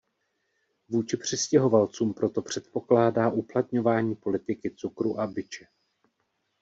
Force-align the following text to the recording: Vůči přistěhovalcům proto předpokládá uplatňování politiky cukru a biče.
Vůči 0.89 1.17
přistěhovalcům 1.17 2.13
proto 2.13 2.41
předpokládá 2.41 3.29
uplatňování 3.29 4.15
politiky 4.15 4.71
cukru 4.75 5.19
a 5.19 5.27
biče. 5.27 5.65